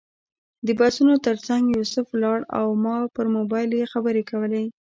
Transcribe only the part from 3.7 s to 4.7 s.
یې خبرې کولې.